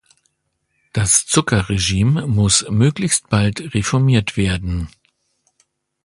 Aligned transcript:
Das 0.93 1.27
Zuckerregime 1.27 2.25
muss 2.25 2.65
möglichst 2.67 3.29
bald 3.29 3.75
reformiert 3.75 4.35
werden. 4.35 4.89